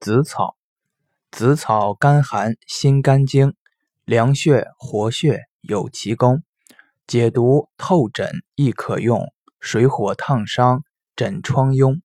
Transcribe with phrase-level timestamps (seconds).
[0.00, 0.54] 紫草，
[1.32, 3.54] 紫草甘寒，心肝经，
[4.04, 6.44] 凉血活血，有奇功，
[7.08, 9.32] 解毒透疹亦可用。
[9.58, 10.84] 水火烫伤，
[11.16, 12.00] 疹疮痈。